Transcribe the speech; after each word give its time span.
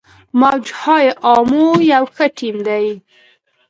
موج 0.39 0.65
های 0.81 1.07
امو 1.33 1.67
یو 1.93 2.03
ښه 2.15 2.25
ټیم 2.37 2.55
دی. 2.67 2.85